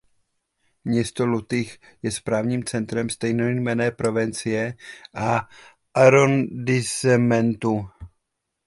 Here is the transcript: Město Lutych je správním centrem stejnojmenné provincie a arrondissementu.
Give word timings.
Město 0.83 1.25
Lutych 1.25 1.79
je 2.03 2.11
správním 2.11 2.63
centrem 2.63 3.09
stejnojmenné 3.09 3.91
provincie 3.91 4.73
a 5.15 5.47
arrondissementu. 5.93 7.89